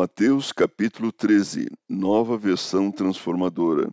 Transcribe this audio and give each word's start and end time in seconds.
Mateus 0.00 0.52
capítulo 0.52 1.10
13, 1.10 1.66
nova 1.88 2.38
versão 2.38 2.88
transformadora. 2.88 3.92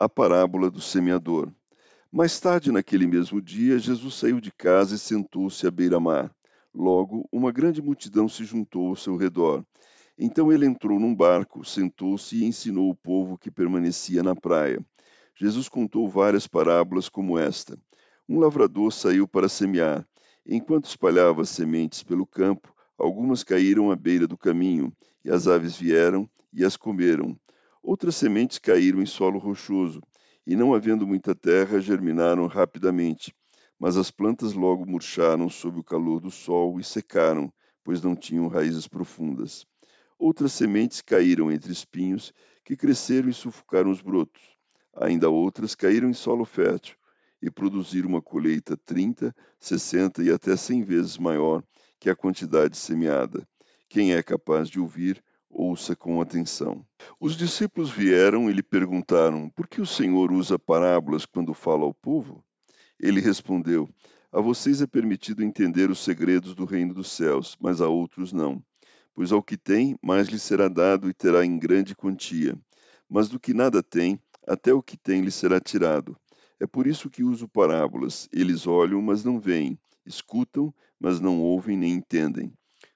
A 0.00 0.08
parábola 0.08 0.70
do 0.70 0.80
semeador. 0.80 1.52
Mais 2.10 2.40
tarde 2.40 2.72
naquele 2.72 3.06
mesmo 3.06 3.38
dia, 3.38 3.78
Jesus 3.78 4.14
saiu 4.14 4.40
de 4.40 4.50
casa 4.50 4.94
e 4.94 4.98
sentou-se 4.98 5.66
à 5.66 5.70
beira-mar. 5.70 6.34
Logo, 6.74 7.28
uma 7.30 7.52
grande 7.52 7.82
multidão 7.82 8.30
se 8.30 8.44
juntou 8.44 8.88
ao 8.88 8.96
seu 8.96 9.14
redor. 9.14 9.62
Então 10.18 10.50
ele 10.50 10.64
entrou 10.64 10.98
num 10.98 11.14
barco, 11.14 11.62
sentou-se 11.62 12.34
e 12.34 12.46
ensinou 12.46 12.88
o 12.88 12.96
povo 12.96 13.36
que 13.36 13.50
permanecia 13.50 14.22
na 14.22 14.34
praia. 14.34 14.82
Jesus 15.34 15.68
contou 15.68 16.08
várias 16.08 16.46
parábolas 16.46 17.10
como 17.10 17.38
esta. 17.38 17.78
Um 18.26 18.38
lavrador 18.38 18.90
saiu 18.90 19.28
para 19.28 19.50
semear. 19.50 20.08
Enquanto 20.46 20.86
espalhava 20.86 21.44
sementes 21.44 22.02
pelo 22.02 22.24
campo, 22.26 22.72
Algumas 23.02 23.42
caíram 23.42 23.90
à 23.90 23.96
beira 23.96 24.28
do 24.28 24.38
caminho, 24.38 24.92
e 25.24 25.30
as 25.30 25.46
aves 25.46 25.76
vieram 25.76 26.28
e 26.52 26.64
as 26.64 26.76
comeram. 26.76 27.38
Outras 27.82 28.16
sementes 28.16 28.58
caíram 28.58 29.02
em 29.02 29.06
solo 29.06 29.38
rochoso, 29.38 30.00
e 30.46 30.54
não 30.54 30.74
havendo 30.74 31.06
muita 31.06 31.34
terra, 31.34 31.80
germinaram 31.80 32.46
rapidamente. 32.46 33.34
Mas 33.78 33.96
as 33.96 34.10
plantas 34.10 34.52
logo 34.52 34.86
murcharam 34.86 35.48
sob 35.48 35.80
o 35.80 35.84
calor 35.84 36.20
do 36.20 36.30
sol 36.30 36.78
e 36.78 36.84
secaram, 36.84 37.52
pois 37.82 38.02
não 38.02 38.14
tinham 38.14 38.46
raízes 38.48 38.86
profundas. 38.86 39.66
Outras 40.18 40.52
sementes 40.52 41.00
caíram 41.00 41.50
entre 41.50 41.72
espinhos, 41.72 42.32
que 42.64 42.76
cresceram 42.76 43.28
e 43.28 43.34
sufocaram 43.34 43.90
os 43.90 44.00
brotos. 44.00 44.42
Ainda 44.94 45.28
outras 45.28 45.74
caíram 45.74 46.08
em 46.08 46.14
solo 46.14 46.44
fértil 46.44 46.96
e 47.40 47.50
produziram 47.50 48.08
uma 48.08 48.22
colheita 48.22 48.76
trinta, 48.76 49.34
sessenta 49.58 50.22
e 50.22 50.30
até 50.30 50.56
cem 50.56 50.82
vezes 50.84 51.18
maior 51.18 51.64
que 51.98 52.08
a 52.08 52.14
quantidade 52.14 52.76
semeada. 52.76 53.46
Quem 53.92 54.14
é 54.14 54.22
capaz 54.22 54.70
de 54.70 54.80
ouvir, 54.80 55.22
ouça 55.50 55.94
com 55.94 56.18
atenção. 56.18 56.82
Os 57.20 57.36
discípulos 57.36 57.90
vieram 57.90 58.48
e 58.48 58.52
lhe 58.54 58.62
perguntaram: 58.62 59.50
Por 59.50 59.68
que 59.68 59.82
o 59.82 59.86
Senhor 59.86 60.32
usa 60.32 60.58
parábolas 60.58 61.26
quando 61.26 61.52
fala 61.52 61.84
ao 61.84 61.92
povo? 61.92 62.42
Ele 62.98 63.20
respondeu: 63.20 63.86
A 64.32 64.40
vocês 64.40 64.80
é 64.80 64.86
permitido 64.86 65.44
entender 65.44 65.90
os 65.90 66.02
segredos 66.02 66.54
do 66.54 66.64
reino 66.64 66.94
dos 66.94 67.12
céus, 67.12 67.54
mas 67.60 67.82
a 67.82 67.88
outros 67.88 68.32
não. 68.32 68.64
Pois 69.14 69.30
ao 69.30 69.42
que 69.42 69.58
tem, 69.58 69.94
mais 70.02 70.28
lhe 70.28 70.38
será 70.38 70.68
dado 70.68 71.10
e 71.10 71.12
terá 71.12 71.44
em 71.44 71.58
grande 71.58 71.94
quantia. 71.94 72.58
Mas 73.10 73.28
do 73.28 73.38
que 73.38 73.52
nada 73.52 73.82
tem, 73.82 74.18
até 74.48 74.72
o 74.72 74.82
que 74.82 74.96
tem 74.96 75.20
lhe 75.20 75.30
será 75.30 75.60
tirado. 75.60 76.16
É 76.58 76.66
por 76.66 76.86
isso 76.86 77.10
que 77.10 77.22
uso 77.22 77.46
parábolas. 77.46 78.26
Eles 78.32 78.66
olham, 78.66 79.02
mas 79.02 79.22
não 79.22 79.38
veem 79.38 79.78
escutam, 80.06 80.74
mas 80.98 81.20
não 81.20 81.40
ouvem 81.40 81.76
nem 81.76 81.92
entendem. 81.92 82.52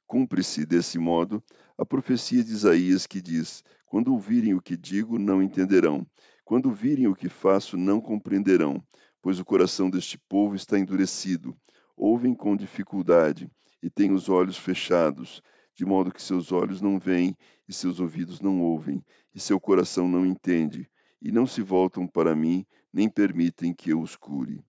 Cumpre-se, 0.07 0.65
desse 0.65 0.99
modo, 0.99 1.43
a 1.77 1.85
profecia 1.85 2.45
de 2.45 2.53
Isaías 2.53 3.07
que 3.07 3.21
diz: 3.21 3.65
Quando 3.87 4.13
ouvirem 4.13 4.55
o 4.55 4.63
que 4.63 4.77
digo, 4.77 5.19
não 5.19 5.43
entenderão. 5.43 6.07
Quando 6.45 6.71
virem 6.71 7.09
o 7.09 7.15
que 7.15 7.29
faço, 7.29 7.77
não 7.77 8.01
compreenderão, 8.01 8.83
pois 9.21 9.41
o 9.41 9.45
coração 9.45 9.91
deste 9.91 10.17
povo 10.17 10.55
está 10.55 10.79
endurecido. 10.79 11.57
Ouvem 11.97 12.35
com 12.35 12.57
dificuldade 12.57 13.51
e 13.83 13.91
têm 13.91 14.13
os 14.13 14.29
olhos 14.29 14.57
fechados, 14.57 15.43
de 15.75 15.85
modo 15.85 16.13
que 16.13 16.23
seus 16.23 16.53
olhos 16.53 16.81
não 16.81 16.99
veem 16.99 17.37
e 17.69 17.73
seus 17.73 17.99
ouvidos 17.99 18.41
não 18.41 18.61
ouvem, 18.61 19.05
e 19.35 19.41
seu 19.41 19.59
coração 19.59 20.09
não 20.09 20.25
entende, 20.25 20.89
e 21.21 21.33
não 21.33 21.47
se 21.47 21.61
voltam 21.61 22.07
para 22.07 22.37
mim, 22.37 22.65
nem 22.93 23.09
permitem 23.09 23.75
que 23.75 23.91
eu 23.91 24.01
os 24.01 24.15
cure. 24.15 24.63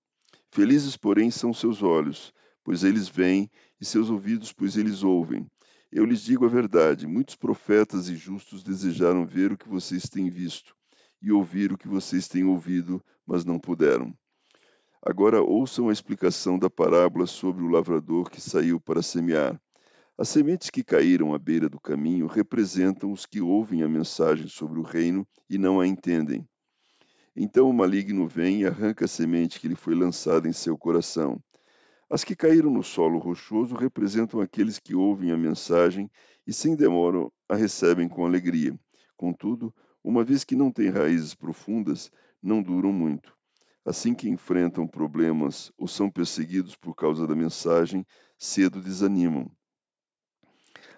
Felizes, 0.51 0.97
porém, 0.97 1.29
são 1.29 1.53
seus 1.53 1.83
olhos, 1.83 2.33
pois 2.63 2.83
eles 2.83 3.07
veem, 3.07 3.49
e 3.79 3.85
seus 3.85 4.09
ouvidos, 4.09 4.51
pois 4.51 4.77
eles 4.77 5.03
ouvem. 5.03 5.49
Eu 5.91 6.05
lhes 6.05 6.21
digo 6.21 6.45
a 6.45 6.49
verdade: 6.49 7.07
muitos 7.07 7.35
profetas 7.35 8.09
e 8.09 8.15
justos 8.15 8.63
desejaram 8.63 9.25
ver 9.25 9.51
o 9.51 9.57
que 9.57 9.69
vocês 9.69 10.09
têm 10.09 10.29
visto, 10.29 10.75
e 11.21 11.31
ouvir 11.31 11.71
o 11.71 11.77
que 11.77 11.87
vocês 11.87 12.27
têm 12.27 12.43
ouvido, 12.43 13.03
mas 13.25 13.45
não 13.45 13.59
puderam. 13.59 14.13
Agora 15.01 15.41
ouçam 15.41 15.89
a 15.89 15.93
explicação 15.93 16.59
da 16.59 16.69
parábola 16.69 17.25
sobre 17.25 17.63
o 17.63 17.69
lavrador 17.69 18.29
que 18.29 18.41
saiu 18.41 18.79
para 18.79 19.01
semear. 19.01 19.59
As 20.17 20.29
sementes 20.29 20.71
que 20.71 20.83
caíram 20.83 21.33
à 21.33 21.37
beira 21.37 21.69
do 21.69 21.79
caminho 21.79 22.25
representam 22.25 23.11
os 23.11 23.25
que 23.25 23.39
ouvem 23.39 23.83
a 23.83 23.87
mensagem 23.87 24.47
sobre 24.47 24.79
o 24.79 24.83
reino 24.83 25.25
e 25.47 25.57
não 25.57 25.79
a 25.79 25.87
entendem. 25.87 26.45
Então 27.35 27.69
o 27.69 27.73
maligno 27.73 28.27
vem 28.27 28.61
e 28.61 28.65
arranca 28.65 29.05
a 29.05 29.07
semente 29.07 29.59
que 29.59 29.67
lhe 29.67 29.75
foi 29.75 29.93
lançada 29.93 30.49
em 30.49 30.53
seu 30.53 30.75
coração. 30.75 31.39
As 32.09 32.23
que 32.23 32.35
caíram 32.35 32.71
no 32.71 32.83
solo 32.83 33.19
rochoso 33.19 33.75
representam 33.75 34.39
aqueles 34.39 34.79
que 34.79 34.95
ouvem 34.95 35.31
a 35.31 35.37
mensagem 35.37 36.09
e 36.45 36.53
sem 36.53 36.73
demora 36.73 37.27
a 37.49 37.55
recebem 37.55 38.07
com 38.07 38.25
alegria. 38.25 38.79
Contudo, 39.17 39.75
uma 40.01 40.23
vez 40.23 40.45
que 40.45 40.55
não 40.55 40.71
têm 40.71 40.89
raízes 40.89 41.35
profundas, 41.35 42.09
não 42.41 42.63
duram 42.63 42.93
muito. 42.93 43.35
Assim 43.83 44.13
que 44.13 44.29
enfrentam 44.29 44.87
problemas 44.87 45.71
ou 45.77 45.87
são 45.87 46.09
perseguidos 46.09 46.75
por 46.75 46.95
causa 46.95 47.27
da 47.27 47.35
mensagem, 47.35 48.05
cedo 48.37 48.81
desanimam. 48.81 49.51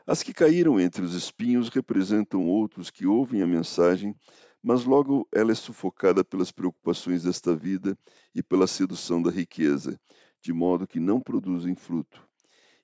As 0.06 0.22
que 0.22 0.34
caíram 0.34 0.80
entre 0.80 1.04
os 1.04 1.14
espinhos 1.16 1.70
representam 1.70 2.46
outros 2.46 2.92
que 2.92 3.08
ouvem 3.08 3.42
a 3.42 3.48
mensagem 3.48 4.16
mas 4.62 4.84
logo 4.84 5.28
ela 5.34 5.52
é 5.52 5.56
sufocada 5.56 6.24
pelas 6.24 6.52
preocupações 6.52 7.24
desta 7.24 7.56
vida 7.56 7.98
e 8.36 8.44
pela 8.44 8.68
sedução 8.68 9.22
da 9.22 9.32
riqueza, 9.32 10.00
de 10.42 10.54
modo 10.54 10.88
que 10.88 11.00
não 11.00 11.20
produzem 11.20 11.76
fruto. 11.76 12.28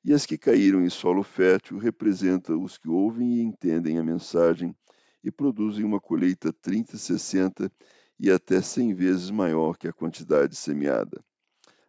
E 0.03 0.13
as 0.13 0.25
que 0.25 0.37
caíram 0.37 0.83
em 0.83 0.89
solo 0.89 1.23
fértil 1.23 1.77
representam 1.77 2.61
os 2.61 2.77
que 2.77 2.87
ouvem 2.87 3.35
e 3.35 3.41
entendem 3.41 3.97
a 3.97 4.03
mensagem 4.03 4.75
e 5.23 5.31
produzem 5.31 5.83
uma 5.83 5.99
colheita 5.99 6.53
30, 6.53 6.97
60 6.97 7.71
e 8.19 8.29
até 8.29 8.61
100 8.61 8.93
vezes 8.93 9.31
maior 9.31 9.77
que 9.77 9.87
a 9.87 9.93
quantidade 9.93 10.55
semeada. 10.55 11.23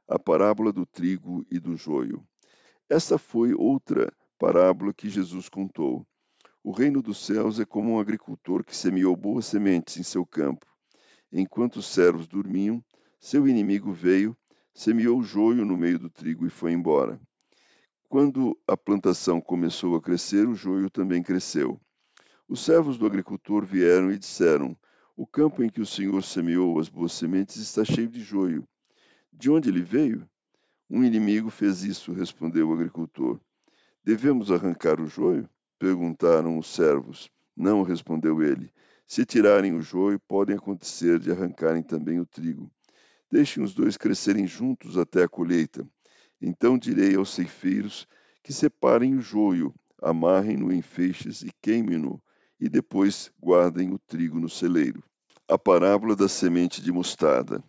A 0.09 0.19
parábola 0.19 0.73
do 0.73 0.87
trigo 0.87 1.45
e 1.51 1.59
do 1.59 1.77
joio. 1.77 2.27
Esta 2.89 3.19
foi 3.19 3.53
outra 3.53 4.13
parábola 4.39 4.95
que 4.95 5.09
Jesus 5.09 5.49
contou. 5.49 6.07
O 6.63 6.73
reino 6.73 7.03
dos 7.03 7.25
céus 7.25 7.61
é 7.61 7.65
como 7.65 7.93
um 7.93 8.01
agricultor 8.01 8.65
que 8.65 8.75
semeou 8.75 9.15
boas 9.15 9.47
sementes 9.47 9.99
em 9.99 10.03
seu 10.03 10.25
campo. 10.25 10.67
Enquanto 11.31 11.77
os 11.77 11.87
servos 11.87 12.27
dormiam, 12.27 12.83
seu 13.21 13.47
inimigo 13.47 13.93
veio, 13.93 14.37
semeou 14.77 15.19
o 15.19 15.23
joio 15.23 15.65
no 15.65 15.75
meio 15.75 15.99
do 15.99 16.11
trigo 16.11 16.47
e 16.47 16.51
foi 16.51 16.71
embora. 16.71 17.19
Quando 18.11 18.57
a 18.69 18.77
plantação 18.77 19.41
começou 19.41 19.97
a 19.97 20.03
crescer, 20.03 20.47
o 20.47 20.55
joio 20.55 20.91
também 20.91 21.23
cresceu. 21.23 21.81
Os 22.47 22.61
servos 22.63 22.99
do 22.99 23.07
agricultor 23.07 23.65
vieram 23.65 24.13
e 24.13 24.19
disseram: 24.19 24.77
O 25.17 25.27
campo 25.27 25.65
em 25.65 25.71
que 25.71 25.81
o 25.81 25.87
Senhor 25.87 26.23
semeou 26.23 26.79
as 26.79 26.91
boas 26.91 27.13
sementes 27.13 27.57
está 27.57 27.87
cheio 27.87 28.07
de 28.07 28.21
joio. 28.21 28.69
De 29.33 29.51
onde 29.51 29.71
ele 29.71 29.81
veio? 29.81 30.29
Um 30.91 31.03
inimigo 31.03 31.49
fez 31.49 31.83
isso, 31.83 32.13
respondeu 32.13 32.69
o 32.69 32.75
agricultor. 32.75 33.41
Devemos 34.05 34.53
arrancar 34.53 35.01
o 35.01 35.07
joio? 35.07 35.49
Perguntaram 35.79 36.59
os 36.59 36.67
servos. 36.67 37.31
Não, 37.57 37.83
respondeu 37.83 38.43
ele. 38.43 38.71
Se 39.07 39.25
tirarem 39.25 39.73
o 39.75 39.81
joio, 39.81 40.21
podem 40.29 40.55
acontecer 40.55 41.19
de 41.19 41.31
arrancarem 41.31 41.83
também 41.83 42.21
o 42.21 42.27
trigo. 42.27 42.71
Deixem 43.31 43.63
os 43.63 43.75
dois 43.75 43.97
crescerem 43.97 44.47
juntos 44.47 44.97
até 44.97 45.25
a 45.25 45.29
colheita. 45.29 45.87
Então 46.41 46.79
direi 46.79 47.17
aos 47.17 47.31
ceifeiros 47.31 48.07
que 48.43 48.53
separem 48.53 49.17
o 49.17 49.21
joio, 49.21 49.75
amarrem-no 50.01 50.73
em 50.73 50.81
feixes 50.83 51.43
e 51.43 51.51
queimem-no, 51.61 52.23
e 52.61 52.69
depois 52.69 53.31
guardem 53.41 53.93
o 53.93 53.99
trigo 53.99 54.39
no 54.39 54.49
celeiro. 54.49 55.03
A 55.49 55.59
parábola 55.59 56.15
da 56.15 56.29
semente 56.29 56.81
de 56.83 56.93
mostarda. 56.93 57.63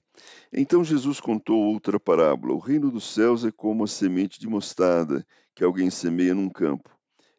Então 0.51 0.83
Jesus 0.83 1.19
contou 1.19 1.59
outra 1.59 1.99
parábola. 1.99 2.53
O 2.53 2.59
reino 2.59 2.89
dos 2.89 3.13
céus 3.13 3.45
é 3.45 3.51
como 3.51 3.83
a 3.83 3.87
semente 3.87 4.39
de 4.39 4.47
mostarda 4.47 5.25
que 5.53 5.63
alguém 5.63 5.89
semeia 5.89 6.33
num 6.33 6.49
campo. 6.49 6.89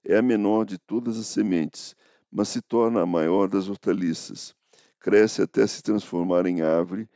É 0.04 0.16
a 0.16 0.22
menor 0.22 0.64
de 0.64 0.78
todas 0.78 1.18
as 1.18 1.26
sementes, 1.26 1.94
mas 2.30 2.48
se 2.48 2.60
torna 2.60 3.02
a 3.02 3.06
maior 3.06 3.48
das 3.48 3.68
hortaliças. 3.68 4.54
Cresce 5.00 5.42
até 5.42 5.66
se 5.66 5.82
transformar 5.82 6.46
em 6.46 6.62
árvore, 6.62 7.08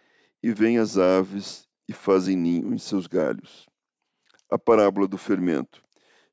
e 0.42 0.52
vêm 0.52 0.78
as 0.78 0.98
aves 0.98 1.68
e 1.88 1.92
fazem 1.92 2.36
ninho 2.36 2.74
em 2.74 2.78
seus 2.78 3.06
galhos. 3.06 3.66
A 4.50 4.58
parábola 4.58 5.06
do 5.06 5.16
fermento. 5.16 5.82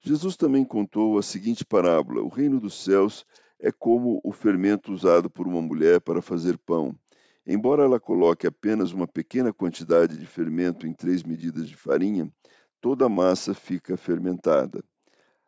Jesus 0.01 0.35
também 0.35 0.65
contou 0.65 1.17
a 1.17 1.21
seguinte 1.21 1.65
parábola: 1.65 2.21
O 2.21 2.29
reino 2.29 2.59
dos 2.59 2.83
céus 2.83 3.25
é 3.59 3.71
como 3.71 4.19
o 4.23 4.31
fermento 4.31 4.91
usado 4.91 5.29
por 5.29 5.47
uma 5.47 5.61
mulher 5.61 5.99
para 6.01 6.21
fazer 6.21 6.57
pão. 6.57 6.97
Embora 7.45 7.83
ela 7.83 7.99
coloque 7.99 8.47
apenas 8.47 8.91
uma 8.91 9.07
pequena 9.07 9.51
quantidade 9.51 10.17
de 10.17 10.25
fermento 10.25 10.87
em 10.87 10.93
três 10.93 11.23
medidas 11.23 11.67
de 11.67 11.75
farinha, 11.75 12.31
toda 12.79 13.05
a 13.05 13.09
massa 13.09 13.53
fica 13.53 13.97
fermentada. 13.97 14.83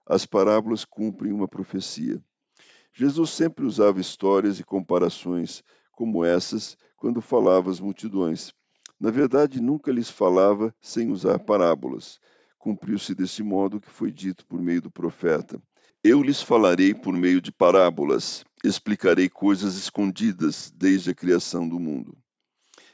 As 0.05 0.25
parábolas 0.25 0.83
cumprem 0.83 1.31
uma 1.31 1.47
profecia. 1.47 2.21
Jesus 2.93 3.29
sempre 3.29 3.65
usava 3.65 4.01
histórias 4.01 4.59
e 4.59 4.63
comparações 4.63 5.63
como 5.91 6.25
essas 6.25 6.75
quando 7.01 7.19
falava 7.19 7.71
às 7.71 7.79
multidões. 7.79 8.53
Na 8.99 9.09
verdade, 9.09 9.59
nunca 9.59 9.91
lhes 9.91 10.07
falava 10.07 10.71
sem 10.79 11.09
usar 11.09 11.39
parábolas. 11.39 12.19
Cumpriu-se 12.59 13.15
desse 13.15 13.41
modo 13.41 13.81
que 13.81 13.89
foi 13.89 14.11
dito 14.11 14.45
por 14.45 14.61
meio 14.61 14.83
do 14.83 14.91
profeta. 14.91 15.59
Eu 16.03 16.21
lhes 16.21 16.43
falarei 16.43 16.93
por 16.93 17.11
meio 17.11 17.41
de 17.41 17.51
parábolas, 17.51 18.45
explicarei 18.63 19.27
coisas 19.27 19.77
escondidas 19.77 20.71
desde 20.77 21.09
a 21.09 21.15
criação 21.15 21.67
do 21.67 21.79
mundo. 21.79 22.15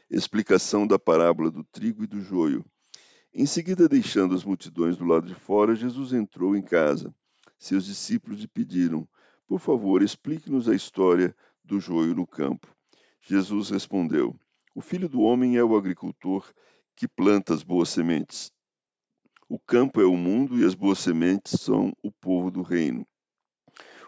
Explicação 0.10 0.88
da 0.88 0.98
parábola 0.98 1.52
do 1.52 1.66
trigo 1.66 2.06
e 2.06 2.08
do 2.08 2.22
joio. 2.22 2.64
Em 3.34 3.46
seguida, 3.46 3.90
deixando 3.90 4.34
as 4.34 4.46
multidões 4.46 4.96
do 4.96 5.04
lado 5.04 5.28
de 5.28 5.36
fora, 5.36 5.76
Jesus 5.76 6.14
entrou 6.14 6.56
em 6.56 6.62
casa. 6.62 7.14
Seus 7.60 7.86
discípulos 7.86 8.40
lhe 8.40 8.48
pediram: 8.48 9.06
Por 9.46 9.60
favor, 9.60 10.02
explique-nos 10.02 10.70
a 10.70 10.74
história 10.74 11.36
do 11.62 11.78
joio 11.78 12.16
no 12.16 12.26
campo. 12.26 12.77
Jesus 13.30 13.70
respondeu: 13.70 14.34
O 14.74 14.80
filho 14.80 15.10
do 15.10 15.20
homem 15.20 15.58
é 15.58 15.64
o 15.64 15.76
agricultor 15.76 16.50
que 16.96 17.10
planta 17.10 17.54
as 17.54 17.62
boas 17.62 17.90
sementes. 17.90 18.54
O 19.50 19.60
campo 19.60 20.00
é 20.00 20.06
o 20.06 20.16
mundo 20.16 20.58
e 20.58 20.64
as 20.64 20.74
boas 20.74 21.00
sementes 21.00 21.60
são 21.60 21.92
o 22.02 22.10
povo 22.10 22.50
do 22.50 22.62
reino. 22.62 23.06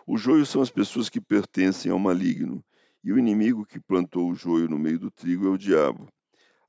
O 0.07 0.17
joio 0.17 0.45
são 0.45 0.61
as 0.61 0.69
pessoas 0.69 1.09
que 1.09 1.19
pertencem 1.19 1.91
ao 1.91 1.99
maligno, 1.99 2.63
e 3.03 3.11
o 3.11 3.19
inimigo 3.19 3.65
que 3.65 3.77
plantou 3.77 4.31
o 4.31 4.35
joio 4.35 4.69
no 4.69 4.79
meio 4.79 4.97
do 4.97 5.11
trigo 5.11 5.47
é 5.47 5.49
o 5.49 5.57
diabo. 5.57 6.07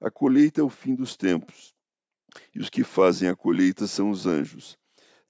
A 0.01 0.11
colheita 0.11 0.61
é 0.61 0.65
o 0.65 0.69
fim 0.69 0.97
dos 0.97 1.17
tempos, 1.17 1.73
e 2.53 2.59
os 2.59 2.69
que 2.69 2.83
fazem 2.83 3.29
a 3.29 3.37
colheita 3.37 3.87
são 3.87 4.11
os 4.11 4.27
anjos. 4.27 4.77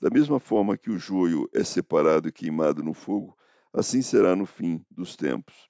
Da 0.00 0.08
mesma 0.08 0.40
forma 0.40 0.78
que 0.78 0.90
o 0.90 0.99
joio 0.99 1.46
é 1.52 1.62
separado 1.64 2.28
e 2.28 2.32
queimado 2.32 2.82
no 2.82 2.94
fogo, 2.94 3.37
assim 3.75 4.00
será 4.00 4.34
no 4.34 4.46
fim 4.46 4.82
dos 4.90 5.16
tempos. 5.16 5.69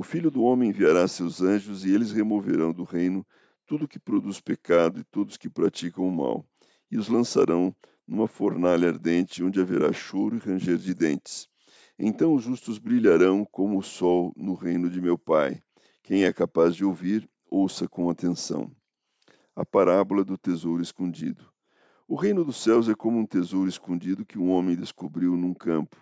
O 0.00 0.02
Filho 0.02 0.30
do 0.30 0.42
Homem 0.44 0.70
enviará 0.70 1.06
seus 1.06 1.42
anjos 1.42 1.84
e 1.84 1.92
eles 1.92 2.10
removerão 2.10 2.72
do 2.72 2.84
reino 2.84 3.22
tudo 3.66 3.86
que 3.86 3.98
produz 3.98 4.40
pecado 4.40 4.98
e 4.98 5.04
todos 5.04 5.36
que 5.36 5.50
praticam 5.50 6.08
o 6.08 6.10
mal 6.10 6.42
e 6.90 6.96
os 6.96 7.08
lançarão 7.08 7.76
numa 8.08 8.26
fornalha 8.26 8.88
ardente, 8.88 9.44
onde 9.44 9.60
haverá 9.60 9.92
choro 9.92 10.36
e 10.36 10.38
ranger 10.38 10.78
de 10.78 10.94
dentes. 10.94 11.50
Então 11.98 12.32
os 12.32 12.44
justos 12.44 12.78
brilharão 12.78 13.44
como 13.44 13.76
o 13.76 13.82
sol 13.82 14.32
no 14.38 14.54
reino 14.54 14.88
de 14.88 15.02
meu 15.02 15.18
Pai. 15.18 15.62
Quem 16.02 16.24
é 16.24 16.32
capaz 16.32 16.74
de 16.74 16.82
ouvir, 16.82 17.28
ouça 17.50 17.86
com 17.86 18.08
atenção. 18.08 18.72
A 19.54 19.66
parábola 19.66 20.24
do 20.24 20.38
tesouro 20.38 20.80
escondido. 20.80 21.44
O 22.08 22.14
reino 22.14 22.42
dos 22.42 22.56
céus 22.56 22.88
é 22.88 22.94
como 22.94 23.18
um 23.18 23.26
tesouro 23.26 23.68
escondido 23.68 24.24
que 24.24 24.38
um 24.38 24.50
homem 24.50 24.74
descobriu 24.74 25.36
num 25.36 25.52
campo. 25.52 25.94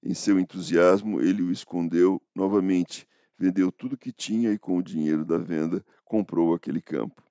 Em 0.00 0.14
seu 0.14 0.38
entusiasmo, 0.38 1.20
ele 1.20 1.42
o 1.42 1.50
escondeu 1.50 2.22
novamente, 2.32 3.08
vendeu 3.38 3.70
tudo 3.72 3.96
que 3.96 4.12
tinha 4.12 4.52
e, 4.52 4.58
com 4.58 4.78
o 4.78 4.82
dinheiro 4.82 5.24
da 5.24 5.38
venda, 5.38 5.84
comprou 6.04 6.54
aquele 6.54 6.80
campo. 6.80 7.22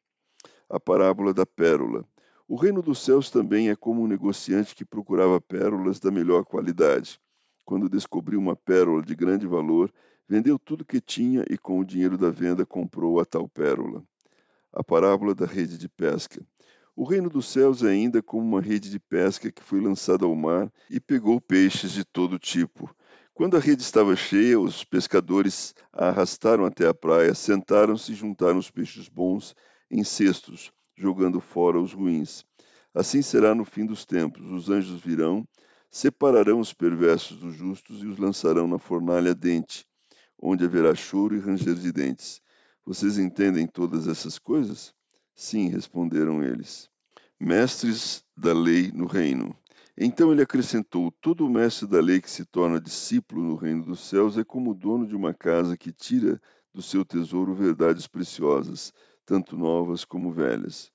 A 0.69 0.79
parábola 0.79 1.33
da 1.33 1.45
pérola. 1.45 2.05
O 2.47 2.55
reino 2.55 2.81
dos 2.81 2.99
céus 2.99 3.29
também 3.29 3.69
é 3.69 3.75
como 3.75 4.01
um 4.01 4.07
negociante 4.07 4.75
que 4.75 4.85
procurava 4.85 5.39
pérolas 5.39 5.99
da 5.99 6.11
melhor 6.11 6.43
qualidade. 6.43 7.19
Quando 7.65 7.89
descobriu 7.89 8.39
uma 8.39 8.55
pérola 8.55 9.01
de 9.01 9.15
grande 9.15 9.47
valor, 9.47 9.91
vendeu 10.27 10.59
tudo 10.59 10.85
que 10.85 10.99
tinha 10.99 11.45
e 11.49 11.57
com 11.57 11.79
o 11.79 11.85
dinheiro 11.85 12.17
da 12.17 12.29
venda 12.29 12.65
comprou 12.65 13.19
a 13.19 13.25
tal 13.25 13.47
pérola. 13.47 14.03
A 14.71 14.83
parábola 14.83 15.33
da 15.33 15.45
rede 15.45 15.77
de 15.77 15.87
pesca. 15.87 16.45
O 16.95 17.03
reino 17.05 17.29
dos 17.29 17.47
céus 17.47 17.81
é 17.81 17.89
ainda 17.89 18.21
como 18.21 18.45
uma 18.45 18.61
rede 18.61 18.89
de 18.89 18.99
pesca 18.99 19.51
que 19.51 19.63
foi 19.63 19.79
lançada 19.79 20.25
ao 20.25 20.35
mar 20.35 20.71
e 20.89 20.99
pegou 20.99 21.41
peixes 21.41 21.91
de 21.91 22.03
todo 22.03 22.37
tipo. 22.37 22.93
Quando 23.33 23.57
a 23.57 23.59
rede 23.59 23.81
estava 23.81 24.15
cheia, 24.15 24.59
os 24.59 24.83
pescadores 24.83 25.73
a 25.91 26.09
arrastaram 26.09 26.65
até 26.65 26.87
a 26.87 26.93
praia, 26.93 27.33
sentaram-se 27.33 28.11
e 28.11 28.15
juntaram 28.15 28.59
os 28.59 28.69
peixes 28.69 29.09
bons 29.09 29.55
em 29.89 30.03
cestos 30.03 30.71
jogando 30.95 31.41
fora 31.41 31.79
os 31.79 31.93
ruins. 31.93 32.45
Assim 32.93 33.23
será 33.23 33.55
no 33.55 33.65
fim 33.65 33.87
dos 33.87 34.05
tempos: 34.05 34.45
os 34.51 34.69
anjos 34.69 35.01
virão, 35.01 35.47
separarão 35.89 36.59
os 36.59 36.73
perversos 36.73 37.37
dos 37.37 37.55
justos 37.55 38.03
e 38.03 38.05
os 38.05 38.19
lançarão 38.19 38.67
na 38.67 38.77
fornalha 38.77 39.33
dente, 39.33 39.85
onde 40.39 40.63
haverá 40.63 40.93
choro 40.93 41.35
e 41.35 41.39
ranger 41.39 41.73
de 41.75 41.91
dentes. 41.91 42.39
Vocês 42.85 43.17
entendem 43.17 43.65
todas 43.65 44.07
essas 44.07 44.37
coisas? 44.37 44.93
Sim, 45.33 45.69
responderam 45.69 46.43
eles. 46.43 46.87
Mestres 47.39 48.23
da 48.37 48.53
lei 48.53 48.91
no 48.91 49.07
reino. 49.07 49.57
Então 49.97 50.31
ele 50.31 50.41
acrescentou: 50.41 51.11
Todo 51.11 51.49
mestre 51.49 51.87
da 51.87 52.01
lei 52.01 52.19
que 52.21 52.29
se 52.29 52.45
torna 52.45 52.81
discípulo 52.81 53.43
no 53.43 53.55
reino 53.55 53.85
dos 53.85 54.01
céus 54.01 54.37
é 54.37 54.43
como 54.43 54.71
o 54.71 54.75
dono 54.75 55.07
de 55.07 55.15
uma 55.15 55.33
casa 55.33 55.77
que 55.77 55.91
tira 55.91 56.41
do 56.73 56.81
seu 56.81 57.05
tesouro 57.05 57.53
verdades 57.53 58.07
preciosas 58.07 58.93
tanto 59.25 59.57
novas 59.57 60.03
como 60.03 60.31
velhas. 60.31 60.91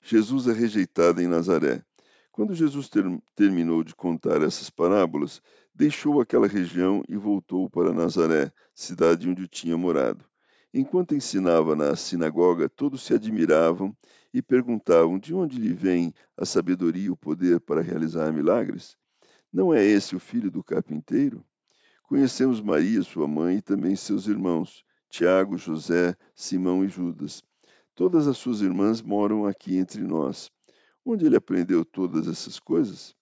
Jesus 0.00 0.48
é 0.48 0.52
rejeitado 0.52 1.20
em 1.20 1.28
Nazaré. 1.28 1.84
Quando 2.30 2.54
Jesus 2.54 2.88
ter, 2.88 3.04
terminou 3.34 3.84
de 3.84 3.94
contar 3.94 4.42
essas 4.42 4.70
parábolas, 4.70 5.40
deixou 5.74 6.20
aquela 6.20 6.46
região 6.46 7.02
e 7.08 7.16
voltou 7.16 7.68
para 7.68 7.92
Nazaré, 7.92 8.50
cidade 8.74 9.28
onde 9.28 9.46
tinha 9.46 9.76
morado. 9.76 10.24
Enquanto 10.74 11.14
ensinava 11.14 11.76
na 11.76 11.94
sinagoga, 11.94 12.68
todos 12.68 13.02
se 13.02 13.14
admiravam 13.14 13.94
e 14.32 14.40
perguntavam 14.40 15.18
de 15.18 15.34
onde 15.34 15.58
lhe 15.58 15.72
vem 15.72 16.14
a 16.36 16.44
sabedoria 16.44 17.06
e 17.06 17.10
o 17.10 17.16
poder 17.16 17.60
para 17.60 17.82
realizar 17.82 18.32
milagres. 18.32 18.96
Não 19.52 19.72
é 19.74 19.84
esse 19.84 20.16
o 20.16 20.20
filho 20.20 20.50
do 20.50 20.64
carpinteiro? 20.64 21.44
Conhecemos 22.04 22.60
Maria, 22.60 23.02
sua 23.02 23.28
mãe, 23.28 23.56
e 23.56 23.62
também 23.62 23.94
seus 23.96 24.26
irmãos, 24.26 24.84
Tiago, 25.08 25.58
José, 25.58 26.16
Simão 26.34 26.84
e 26.84 26.88
Judas. 26.88 27.42
Todas 27.94 28.26
as 28.26 28.38
suas 28.38 28.62
irmãs 28.62 29.02
moram 29.02 29.44
aqui 29.44 29.76
entre 29.76 30.02
nós. 30.02 30.50
Onde 31.04 31.26
ele 31.26 31.36
aprendeu 31.36 31.84
todas 31.84 32.26
essas 32.28 32.58
coisas? 32.58 33.14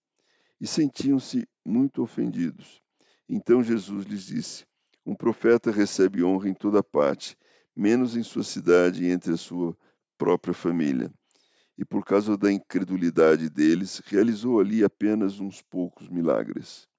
E 0.60 0.66
sentiam-se 0.66 1.48
muito 1.64 2.02
ofendidos. 2.02 2.80
Então 3.28 3.62
Jesus 3.62 4.04
lhes 4.06 4.24
disse: 4.24 4.64
Um 5.04 5.14
profeta 5.14 5.70
recebe 5.70 6.22
honra 6.22 6.48
em 6.48 6.54
toda 6.54 6.82
parte, 6.82 7.36
menos 7.74 8.16
em 8.16 8.22
sua 8.22 8.44
cidade 8.44 9.04
e 9.04 9.10
entre 9.10 9.32
a 9.32 9.36
sua 9.36 9.76
própria 10.20 10.52
família. 10.52 11.11
E 11.78 11.82
por 11.82 12.05
causa 12.05 12.37
da 12.37 12.52
incredulidade 12.52 13.49
deles, 13.49 14.02
realizou 14.05 14.61
ali 14.61 14.84
apenas 14.84 15.40
uns 15.40 15.62
poucos 15.62 16.11
milagres. 16.11 16.90